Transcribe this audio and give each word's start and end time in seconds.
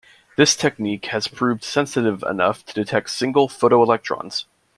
This 0.35 0.55
technique 0.55 1.05
has 1.09 1.27
proved 1.27 1.63
sensitive 1.63 2.23
enough 2.23 2.65
to 2.65 2.73
detect 2.73 3.11
single 3.11 3.47
photoelectrons. 3.47 4.45